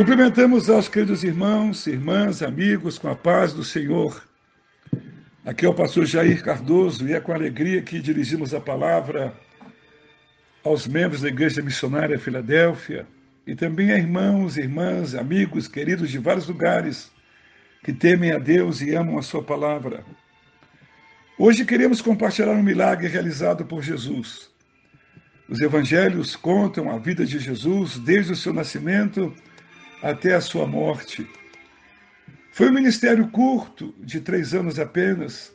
[0.00, 4.26] Cumprimentamos aos queridos irmãos, irmãs, amigos, com a paz do Senhor.
[5.44, 9.34] Aqui é o pastor Jair Cardoso e é com alegria que dirigimos a palavra
[10.64, 13.06] aos membros da Igreja Missionária Filadélfia
[13.46, 17.12] e também a irmãos, irmãs, amigos, queridos de vários lugares
[17.84, 20.02] que temem a Deus e amam a Sua palavra.
[21.38, 24.48] Hoje queremos compartilhar um milagre realizado por Jesus.
[25.46, 29.36] Os evangelhos contam a vida de Jesus desde o seu nascimento
[30.02, 31.28] até a sua morte.
[32.52, 35.54] Foi um ministério curto, de três anos apenas.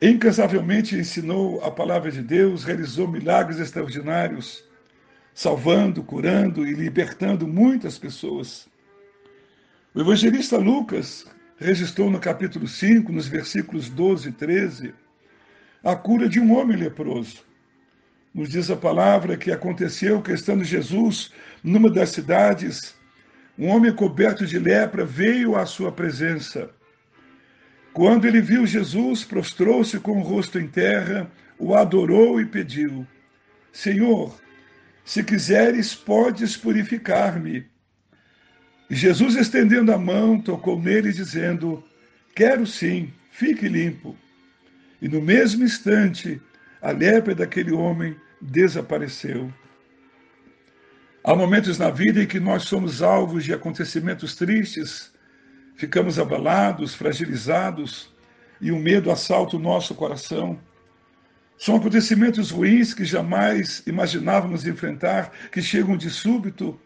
[0.00, 4.64] Incansavelmente ensinou a palavra de Deus, realizou milagres extraordinários,
[5.34, 8.68] salvando, curando e libertando muitas pessoas.
[9.94, 11.26] O evangelista Lucas
[11.58, 14.94] registrou no capítulo 5, nos versículos 12 e 13,
[15.82, 17.44] a cura de um homem leproso.
[18.34, 22.94] Nos diz a palavra que aconteceu que, estando Jesus numa das cidades,
[23.58, 26.70] um homem coberto de lepra veio à sua presença.
[27.92, 33.06] Quando ele viu Jesus, prostrou-se com o rosto em terra, o adorou e pediu:
[33.72, 34.38] Senhor,
[35.04, 37.64] se quiseres, podes purificar-me.
[38.90, 41.82] E Jesus, estendendo a mão, tocou nele, dizendo:
[42.34, 44.14] Quero sim, fique limpo.
[45.00, 46.40] E no mesmo instante,
[46.82, 49.52] a lepra daquele homem desapareceu.
[51.26, 55.12] Há momentos na vida em que nós somos alvos de acontecimentos tristes,
[55.74, 58.14] ficamos abalados, fragilizados
[58.60, 60.56] e o medo assalta o nosso coração.
[61.58, 66.80] São acontecimentos ruins que jamais imaginávamos enfrentar, que chegam de súbito,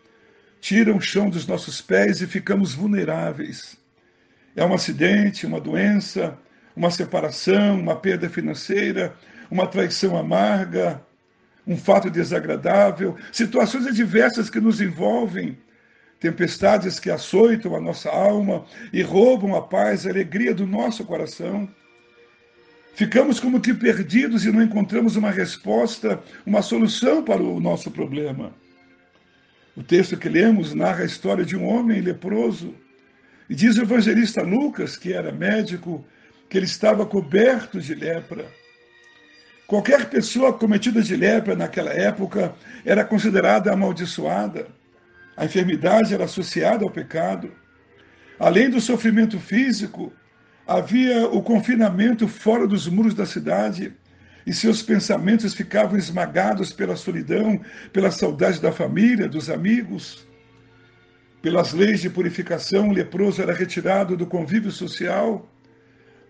[0.59, 3.76] tiram o chão dos nossos pés e ficamos vulneráveis.
[4.56, 6.38] É um acidente, uma doença,
[6.75, 9.15] uma separação, uma perda financeira,
[9.50, 11.04] uma traição amarga,
[11.70, 15.56] um fato desagradável, situações adversas que nos envolvem,
[16.19, 21.69] tempestades que açoitam a nossa alma e roubam a paz, a alegria do nosso coração.
[22.92, 28.53] Ficamos como que perdidos e não encontramos uma resposta, uma solução para o nosso problema.
[29.76, 32.75] O texto que lemos narra a história de um homem leproso.
[33.48, 36.04] E diz o evangelista Lucas, que era médico,
[36.48, 38.44] que ele estava coberto de lepra.
[39.70, 42.53] Qualquer pessoa cometida de lepra naquela época
[42.84, 44.66] era considerada amaldiçoada.
[45.36, 47.53] A enfermidade era associada ao pecado.
[48.36, 50.12] Além do sofrimento físico,
[50.66, 53.92] havia o confinamento fora dos muros da cidade
[54.44, 57.60] e seus pensamentos ficavam esmagados pela solidão,
[57.92, 60.26] pela saudade da família, dos amigos.
[61.41, 65.48] Pelas leis de purificação, o leproso era retirado do convívio social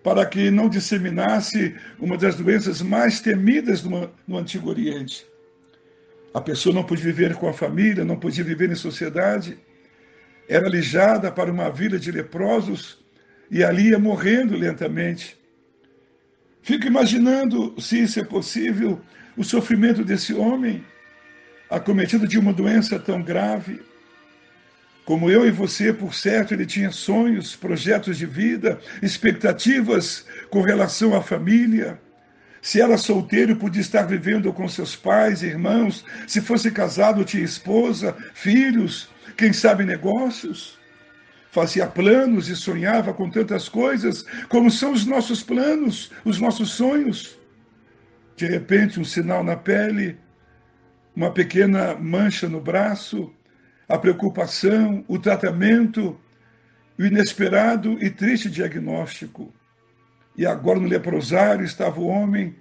[0.02, 5.26] para que não disseminasse uma das doenças mais temidas no, Antigo Oriente.
[6.32, 9.58] A pessoa não podia viver com a família, não podia viver em sociedade,
[10.48, 12.98] era alijada para uma vila de leprosos
[13.50, 15.38] e ali ia morrendo lentamente.
[16.62, 19.00] Fico imaginando, se isso é possível,
[19.36, 20.84] o sofrimento desse homem,
[21.68, 23.80] acometido de uma doença tão grave.
[25.10, 31.16] Como eu e você, por certo, ele tinha sonhos, projetos de vida, expectativas com relação
[31.16, 32.00] à família.
[32.62, 36.04] Se era solteiro, podia estar vivendo com seus pais, irmãos.
[36.28, 40.78] Se fosse casado, tinha esposa, filhos, quem sabe negócios.
[41.50, 47.36] Fazia planos e sonhava com tantas coisas, como são os nossos planos, os nossos sonhos.
[48.36, 50.16] De repente, um sinal na pele,
[51.16, 53.34] uma pequena mancha no braço,
[53.90, 56.18] a preocupação, o tratamento,
[56.98, 59.52] o inesperado e triste diagnóstico.
[60.36, 62.54] E agora no leprosário estava o homem,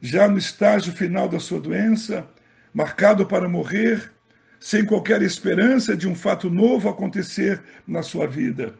[0.00, 2.28] já no estágio final da sua doença,
[2.74, 4.12] marcado para morrer,
[4.60, 8.74] sem qualquer esperança de um fato novo acontecer na sua vida.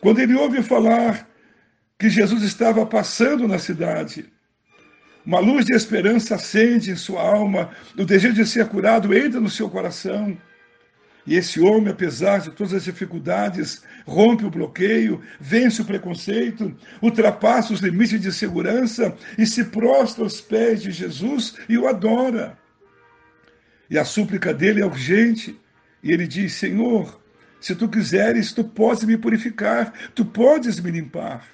[0.00, 1.28] Quando ele ouve falar
[1.98, 4.30] que Jesus estava passando na cidade,
[5.26, 9.50] uma luz de esperança acende em sua alma, o desejo de ser curado entra no
[9.50, 10.38] seu coração.
[11.26, 17.72] E esse homem, apesar de todas as dificuldades, rompe o bloqueio, vence o preconceito, ultrapassa
[17.72, 22.56] os limites de segurança e se prostra aos pés de Jesus e o adora.
[23.90, 25.58] E a súplica dele é urgente.
[26.02, 27.20] E ele diz: Senhor,
[27.60, 31.44] se tu quiseres, tu podes me purificar, tu podes me limpar.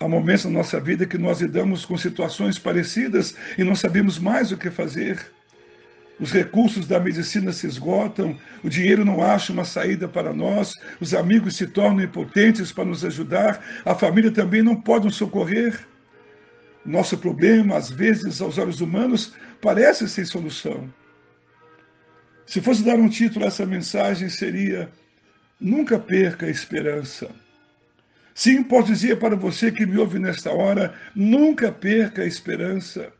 [0.00, 4.52] Há momentos na nossa vida que nós lidamos com situações parecidas e não sabemos mais
[4.52, 5.34] o que fazer
[6.18, 11.12] os recursos da medicina se esgotam, o dinheiro não acha uma saída para nós, os
[11.12, 15.78] amigos se tornam impotentes para nos ajudar, a família também não pode nos socorrer.
[16.84, 20.88] Nosso problema, às vezes, aos olhos humanos, parece sem solução.
[22.46, 24.88] Se fosse dar um título a essa mensagem, seria
[25.58, 27.30] Nunca perca a esperança.
[28.34, 33.10] Sim, posso dizer para você que me ouve nesta hora, nunca perca a esperança.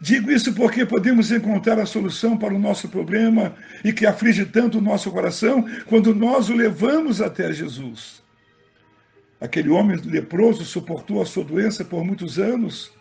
[0.00, 3.54] Digo isso porque podemos encontrar a solução para o nosso problema
[3.84, 8.22] e que aflige tanto o nosso coração quando nós o levamos até Jesus.
[9.40, 12.92] Aquele homem leproso suportou a sua doença por muitos anos.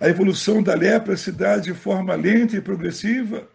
[0.00, 3.48] A evolução da lepra se dá de forma lenta e progressiva,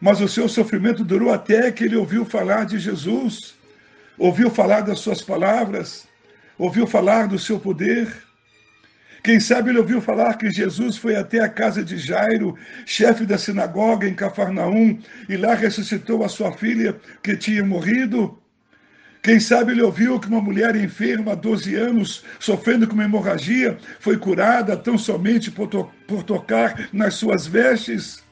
[0.00, 3.54] mas o seu sofrimento durou até que ele ouviu falar de Jesus,
[4.16, 6.06] ouviu falar das suas palavras,
[6.56, 8.25] ouviu falar do seu poder.
[9.22, 13.38] Quem sabe ele ouviu falar que Jesus foi até a casa de Jairo, chefe da
[13.38, 14.98] sinagoga em Cafarnaum,
[15.28, 18.38] e lá ressuscitou a sua filha que tinha morrido.
[19.22, 23.76] Quem sabe ele ouviu que uma mulher enferma há 12 anos, sofrendo com uma hemorragia,
[23.98, 28.25] foi curada tão somente por, to por tocar nas suas vestes.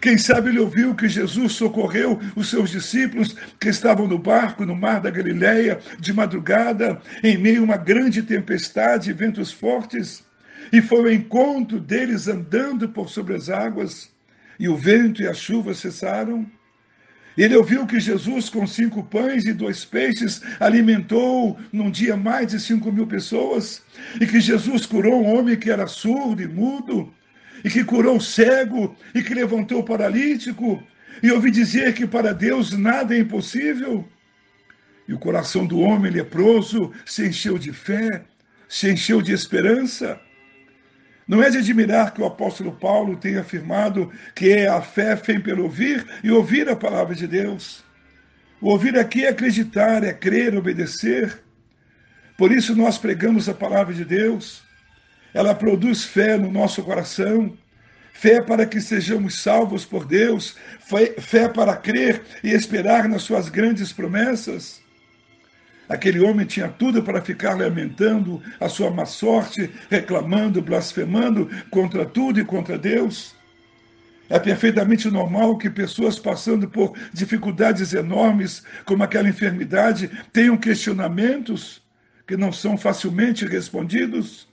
[0.00, 4.76] Quem sabe ele ouviu que Jesus socorreu os seus discípulos que estavam no barco no
[4.76, 10.24] mar da Galileia de madrugada, em meio a uma grande tempestade e ventos fortes,
[10.72, 14.10] e foi ao encontro deles andando por sobre as águas,
[14.58, 16.46] e o vento e a chuva cessaram.
[17.36, 22.58] Ele ouviu que Jesus, com cinco pães e dois peixes, alimentou num dia mais de
[22.58, 23.82] cinco mil pessoas,
[24.20, 27.12] e que Jesus curou um homem que era surdo e mudo,
[27.64, 30.82] e que curou o cego, e que levantou o paralítico,
[31.22, 34.06] e ouvi dizer que para Deus nada é impossível.
[35.06, 38.24] E o coração do homem leproso se encheu de fé,
[38.68, 40.20] se encheu de esperança.
[41.26, 45.64] Não é de admirar que o apóstolo Paulo tenha afirmado que a fé vem pelo
[45.64, 47.84] ouvir e ouvir a palavra de Deus.
[48.60, 51.42] O ouvir aqui é acreditar, é crer, obedecer.
[52.36, 54.62] Por isso nós pregamos a palavra de Deus.
[55.38, 57.56] Ela produz fé no nosso coração,
[58.12, 60.56] fé para que sejamos salvos por Deus,
[61.20, 64.82] fé para crer e esperar nas suas grandes promessas.
[65.88, 72.40] Aquele homem tinha tudo para ficar lamentando a sua má sorte, reclamando, blasfemando contra tudo
[72.40, 73.32] e contra Deus.
[74.28, 81.80] É perfeitamente normal que pessoas passando por dificuldades enormes, como aquela enfermidade, tenham questionamentos
[82.26, 84.48] que não são facilmente respondidos.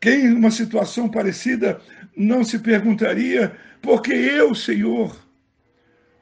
[0.00, 1.80] Quem, em uma situação parecida,
[2.16, 5.16] não se perguntaria: por que eu, Senhor?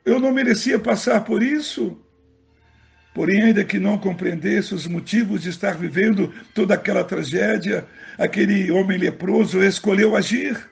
[0.04, 1.98] Eu não merecia passar por isso?
[3.14, 7.86] Porém, ainda que não compreendesse os motivos de estar vivendo toda aquela tragédia,
[8.18, 10.68] aquele homem leproso escolheu agir.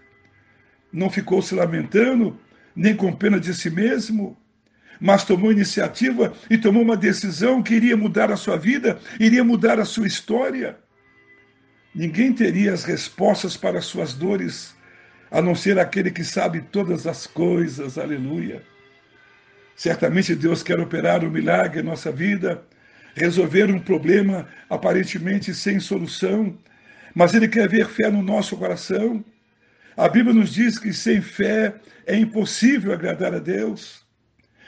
[0.93, 2.39] Não ficou se lamentando,
[2.75, 4.37] nem com pena de si mesmo,
[5.01, 9.79] mas tomou iniciativa e tomou uma decisão que iria mudar a sua vida, iria mudar
[9.79, 10.77] a sua história.
[11.95, 14.75] Ninguém teria as respostas para as suas dores,
[15.31, 17.99] a não ser aquele que sabe todas as coisas.
[17.99, 18.63] Aleluia.
[19.77, 22.63] Certamente Deus quer operar um milagre em nossa vida,
[23.15, 26.57] resolver um problema aparentemente sem solução,
[27.15, 29.23] mas Ele quer ver fé no nosso coração.
[29.95, 31.75] A Bíblia nos diz que sem fé
[32.07, 34.03] é impossível agradar a Deus.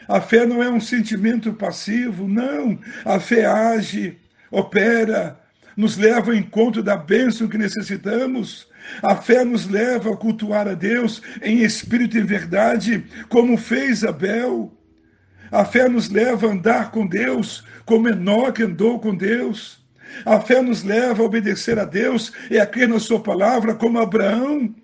[0.06, 2.78] A fé não é um sentimento passivo, não.
[3.02, 4.18] A fé age,
[4.50, 5.40] opera,
[5.76, 8.68] nos leva ao encontro da bênção que necessitamos.
[9.02, 14.72] A fé nos leva a cultuar a Deus em espírito e verdade, como fez Abel.
[15.50, 19.82] A fé nos leva a andar com Deus, como Enoque andou com Deus.
[20.24, 23.98] A fé nos leva a obedecer a Deus e a crer na Sua palavra, como
[23.98, 24.74] Abraão,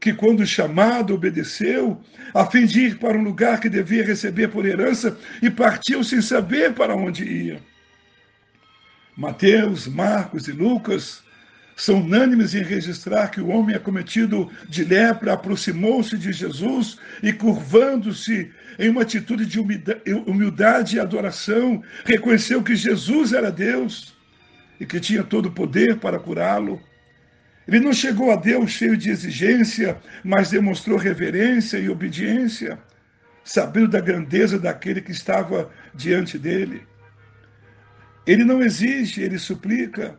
[0.00, 2.00] que, quando chamado, obedeceu,
[2.32, 6.22] a fim de ir para um lugar que devia receber por herança e partiu sem
[6.22, 7.60] saber para onde ia.
[9.20, 11.22] Mateus, Marcos e Lucas
[11.76, 18.50] são unânimes em registrar que o homem acometido de lepra aproximou-se de Jesus e, curvando-se
[18.78, 24.16] em uma atitude de humildade e adoração, reconheceu que Jesus era Deus
[24.80, 26.80] e que tinha todo o poder para curá-lo.
[27.68, 32.78] Ele não chegou a Deus cheio de exigência, mas demonstrou reverência e obediência,
[33.44, 36.88] sabendo da grandeza daquele que estava diante dele.
[38.30, 40.16] Ele não exige, ele suplica.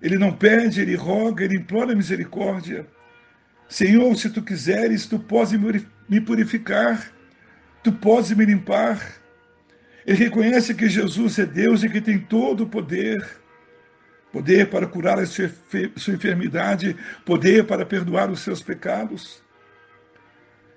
[0.00, 2.86] Ele não pede, ele roga, ele implora misericórdia.
[3.68, 5.52] Senhor, se tu quiseres, tu podes
[6.08, 7.12] me purificar,
[7.82, 8.98] tu podes me limpar.
[10.06, 13.22] Ele reconhece que Jesus é Deus e que tem todo o poder.
[14.32, 19.42] Poder para curar a sua enfermidade, poder para perdoar os seus pecados.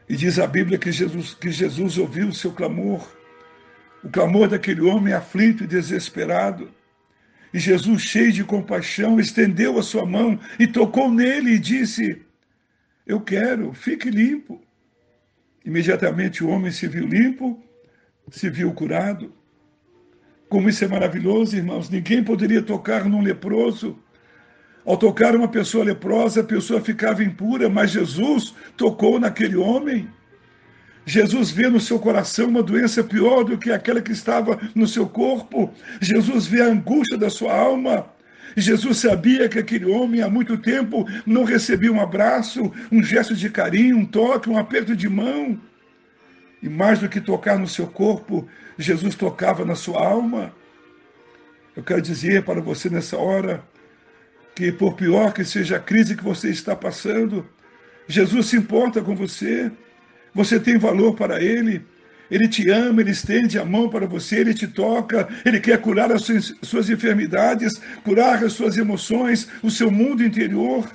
[0.09, 3.09] E diz a Bíblia que Jesus, que Jesus ouviu o seu clamor,
[4.05, 6.69] o clamor daquele homem aflito e desesperado.
[7.51, 12.21] E Jesus, cheio de compaixão, estendeu a sua mão e tocou nele e disse:
[13.07, 14.61] Eu quero, fique limpo.
[15.65, 17.59] Imediatamente o homem se viu limpo,
[18.29, 19.33] se viu curado.
[20.47, 21.89] Como isso é maravilhoso, irmãos.
[21.89, 23.97] Ninguém poderia tocar num leproso.
[24.85, 30.07] Ao tocar uma pessoa leprosa, a pessoa ficava impura, mas Jesus tocou naquele homem.
[31.05, 35.07] Jesus vê no seu coração uma doença pior do que aquela que estava no seu
[35.07, 35.71] corpo.
[36.01, 38.07] Jesus vê a angústia da sua alma.
[38.57, 43.49] Jesus sabia que aquele homem há muito tempo não recebia um abraço, um gesto de
[43.49, 45.59] carinho, um toque, um aperto de mão.
[46.63, 48.47] E mais do que tocar no seu corpo,
[48.77, 50.53] Jesus tocava na sua alma.
[51.75, 53.63] Eu quero dizer para você nessa hora
[54.55, 57.47] que, por pior que seja a crise que você está passando,
[58.07, 59.69] Jesus se importa com você,
[60.35, 61.81] você tem valor para Ele,
[62.29, 66.11] Ele te ama, Ele estende a mão para você, Ele te toca, Ele quer curar
[66.11, 66.23] as
[66.61, 70.91] suas, enfermidades, curar as suas emoções, o seu mundo interior.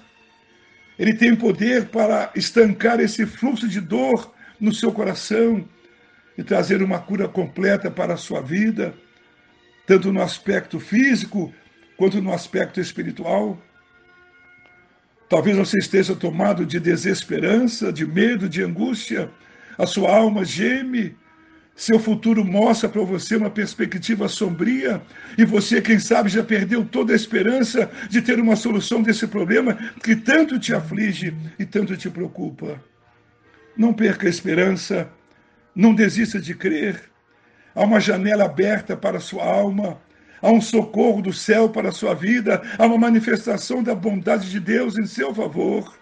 [0.98, 4.30] Ele tem poder para estancar esse fluxo de dor
[4.60, 5.66] no seu coração
[6.36, 8.92] e trazer uma cura completa para a sua vida,
[9.86, 11.52] tanto no aspecto físico
[11.96, 13.58] quanto no aspecto espiritual.
[15.30, 19.30] Talvez você esteja tomado de desesperança, de medo, de angústia.
[19.78, 21.16] A sua alma geme.
[21.76, 25.00] Seu futuro mostra para você uma perspectiva sombria
[25.38, 29.78] e você, quem sabe, já perdeu toda a esperança de ter uma solução desse problema
[30.02, 32.82] que tanto te aflige e tanto te preocupa.
[33.76, 35.08] Não perca a esperança,
[35.72, 37.00] não desista de crer.
[37.72, 39.96] Há uma janela aberta para a sua alma,
[40.42, 44.60] há um socorro do céu para a sua vida, há uma manifestação da bondade de
[44.60, 45.94] Deus em seu favor.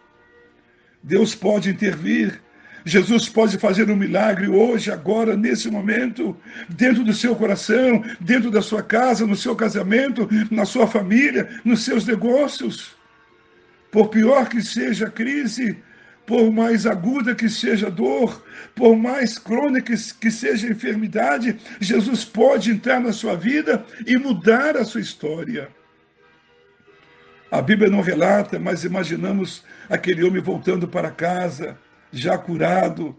[1.03, 2.41] Deus pode intervir,
[2.85, 6.37] Jesus pode fazer um milagre hoje, agora, nesse momento,
[6.69, 11.85] dentro do seu coração, dentro da sua casa, no seu casamento, na sua família, nos
[11.85, 12.97] seus negócios.
[13.91, 15.77] Por pior que seja a crise,
[16.29, 18.45] por mais aguda que seja a dor,
[18.75, 24.77] por mais crônica que seja a enfermidade, Jesus pode entrar na sua vida e mudar
[24.77, 25.71] a sua história.
[27.51, 31.79] A Bíblia não relata, mas imaginamos aquele homem voltando para casa,
[32.13, 33.17] já curado,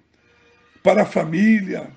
[0.84, 1.90] para a família,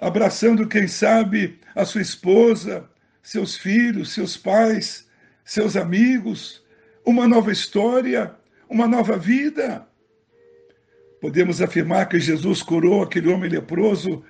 [0.00, 2.88] abraçando, quem sabe, a sua esposa,
[3.22, 5.06] seus filhos, seus pais,
[5.44, 6.64] seus amigos,
[7.04, 8.34] uma nova história,
[8.70, 9.86] uma nova vida.
[11.26, 14.22] Podemos afirmar que Jesus curou aquele homem leproso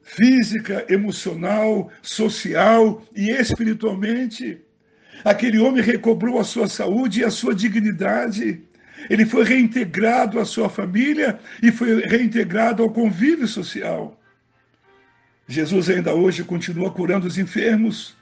[0.00, 4.58] física, emocional, social e espiritualmente.
[5.22, 8.62] Aquele homem recobrou a sua saúde e a sua dignidade.
[9.10, 14.18] Ele foi reintegrado à sua família e foi reintegrado ao convívio social.
[15.46, 18.16] Jesus ainda hoje continua curando os enfermos,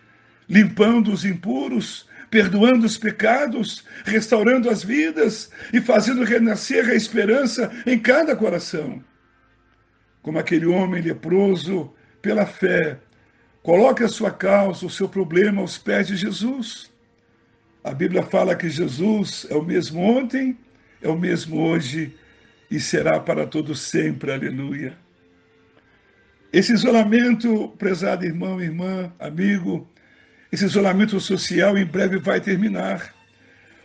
[0.49, 7.99] limpando os impuros, perdoando os pecados, restaurando as vidas e fazendo renascer a esperança em
[7.99, 9.03] cada coração.
[10.21, 12.99] Como aquele homem leproso, pela fé,
[13.63, 16.93] coloque a sua causa, o seu problema aos pés de Jesus.
[17.83, 20.59] A Bíblia fala que Jesus é o mesmo ontem,
[21.01, 22.15] é o mesmo hoje
[22.71, 24.31] e será para todos sempre.
[24.31, 24.95] Aleluia.
[26.53, 29.89] Esse isolamento, prezado irmão, irmã, amigo,
[30.53, 33.15] esse isolamento social em breve vai terminar.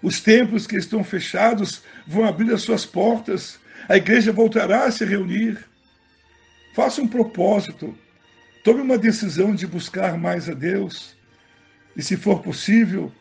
[0.02, 3.60] Os templos que estão fechados vão abrir as suas portas.
[3.90, 5.64] A igreja voltará a se reunir.
[6.74, 7.96] Faça um propósito.
[8.64, 11.16] Tome uma decisão de buscar mais a Deus.
[11.96, 13.12] E, se for possível,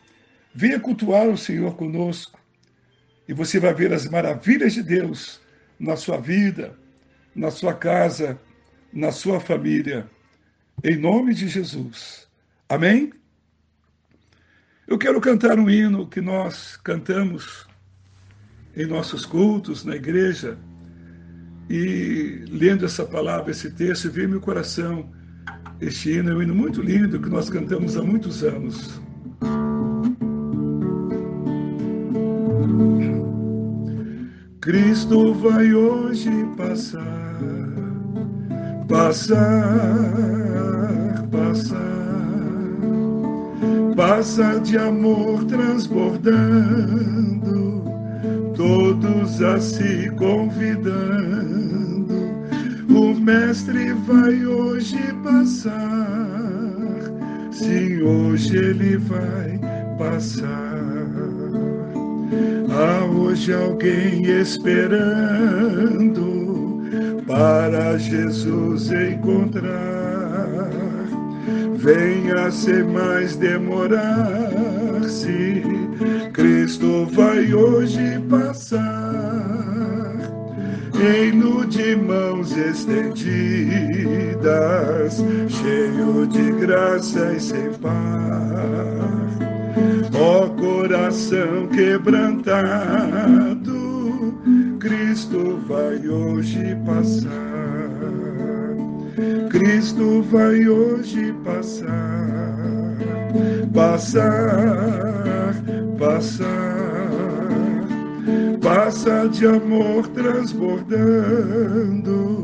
[0.53, 2.39] venha cultuar o Senhor conosco.
[3.27, 5.41] E você vai ver as maravilhas de Deus
[5.79, 6.77] na sua vida,
[7.35, 8.39] na sua casa,
[8.93, 10.09] na sua família.
[10.83, 12.27] Em nome de Jesus.
[12.69, 13.11] Amém?
[14.91, 17.65] Eu quero cantar um hino que nós cantamos
[18.75, 20.57] em nossos cultos, na igreja,
[21.69, 25.09] e lendo essa palavra, esse texto, veio meu coração.
[25.79, 28.99] Este hino é um hino muito lindo que nós cantamos há muitos anos.
[34.59, 37.39] Cristo vai hoje passar,
[38.89, 39.47] passar,
[41.31, 42.00] passar
[44.01, 47.83] passa de amor transbordando,
[48.55, 51.51] todos a se convidando.
[52.89, 55.77] O Mestre vai hoje passar,
[57.51, 59.59] sim, hoje ele vai
[59.99, 60.81] passar.
[62.71, 65.21] Há hoje alguém esperando
[67.27, 70.00] para Jesus encontrar
[71.81, 74.01] venha sem mais demorar-se.
[76.31, 78.81] Cristo vai hoje passar.
[80.93, 83.23] reino de mãos estendidas,
[85.49, 88.21] cheio de graça e sem par.
[90.13, 92.61] Ó coração quebrantado,
[94.79, 97.50] Cristo vai hoje passar.
[99.61, 102.57] Cristo vai hoje passar,
[103.71, 105.53] passar,
[105.99, 106.81] passar
[108.59, 112.43] passa de amor transbordando,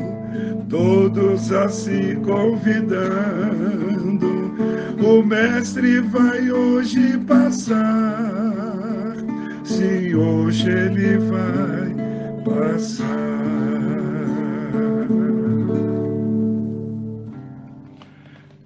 [0.69, 2.77] todos a se convidando.
[5.03, 9.15] O Mestre vai hoje passar,
[9.63, 11.95] sim, hoje ele vai
[12.45, 13.36] passar.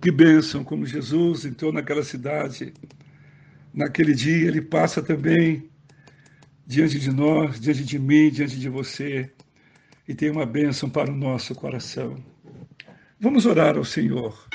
[0.01, 2.74] Que bênção, como Jesus entrou naquela cidade,
[3.72, 5.70] naquele dia, ele passa também
[6.65, 9.31] diante de nós, diante de mim, diante de você,
[10.08, 12.15] e tem uma bênção para o nosso coração.
[13.20, 14.50] Vamos orar ao Senhor.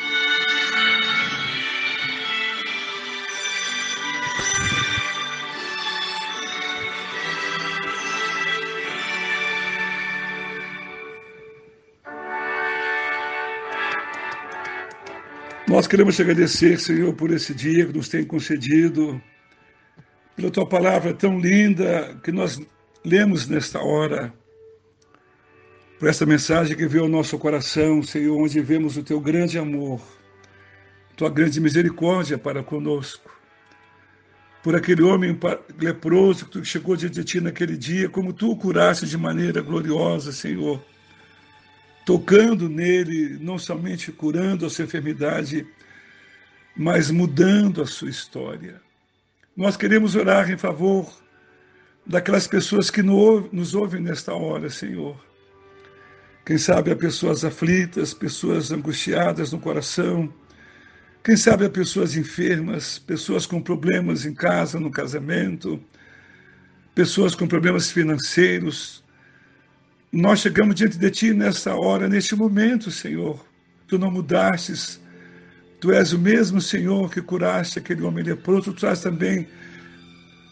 [15.69, 19.21] Nós queremos te agradecer, Senhor, por esse dia que nos tem concedido
[20.37, 22.61] pela tua palavra tão linda que nós
[23.05, 24.33] lemos nesta hora,
[25.99, 30.01] por esta mensagem que veio ao nosso coração, Senhor, onde vemos o teu grande amor,
[31.17, 33.35] tua grande misericórdia para conosco.
[34.63, 35.37] Por aquele homem
[35.81, 40.31] leproso que chegou diante de ti naquele dia, como tu o curaste de maneira gloriosa,
[40.31, 40.81] Senhor,
[42.07, 45.67] tocando nele, não somente curando a sua enfermidade,
[46.77, 48.81] mas mudando a sua história.
[49.57, 51.13] Nós queremos orar em favor
[52.07, 55.21] daquelas pessoas que nos ouvem nesta hora, Senhor.
[56.45, 60.33] Quem sabe há pessoas aflitas, pessoas angustiadas no coração.
[61.25, 65.83] Quem sabe há pessoas enfermas, pessoas com problemas em casa, no casamento,
[66.95, 69.03] pessoas com problemas financeiros.
[70.17, 73.45] Nós chegamos diante de Ti nesta hora, neste momento, Senhor.
[73.87, 75.01] Tu não mudastes
[75.81, 79.47] Tu és o mesmo Senhor que curaste aquele homem leproso, tu traz também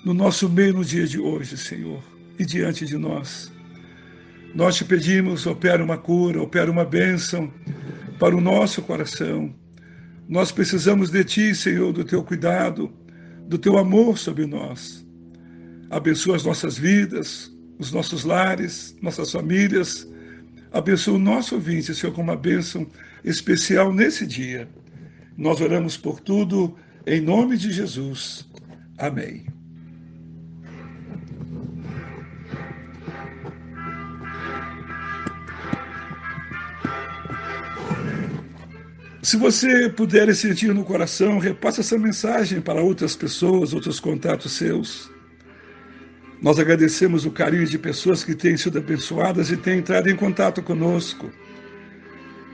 [0.04, 2.02] no nosso meio no dia de hoje, Senhor,
[2.38, 3.50] e diante de nós.
[4.54, 7.52] Nós te pedimos, opera uma cura, opera uma bênção
[8.18, 9.54] para o nosso coração.
[10.28, 12.92] Nós precisamos de Ti, Senhor, do Teu cuidado,
[13.48, 15.06] do Teu amor sobre nós.
[15.90, 20.08] Abençoa as nossas vidas, os nossos lares, nossas famílias.
[20.72, 22.86] Abençoa o nosso ouvinte, Senhor, com uma bênção
[23.24, 24.68] especial nesse dia.
[25.36, 28.48] Nós oramos por tudo em nome de Jesus.
[28.98, 29.46] Amém.
[39.22, 45.10] Se você puder sentir no coração, repasse essa mensagem para outras pessoas, outros contatos seus.
[46.44, 50.62] Nós agradecemos o carinho de pessoas que têm sido abençoadas e têm entrado em contato
[50.62, 51.32] conosco.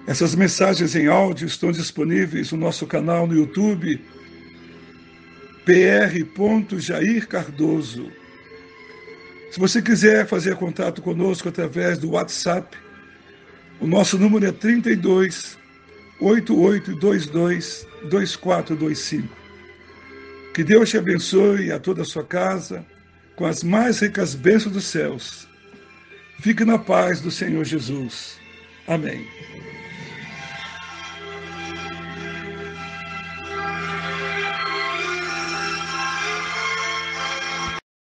[0.07, 4.01] Essas mensagens em áudio estão disponíveis no nosso canal no YouTube,
[5.65, 6.79] pr.
[6.79, 8.13] Jair Cardoso.
[9.51, 12.79] Se você quiser fazer contato conosco através do WhatsApp,
[13.81, 15.59] o nosso número é 32
[16.21, 19.37] 8822 2425.
[20.55, 22.87] Que Deus te abençoe a toda a sua casa
[23.41, 25.49] com as mais ricas bênçãos dos céus.
[26.41, 28.39] Fique na paz do Senhor Jesus.
[28.87, 29.27] Amém.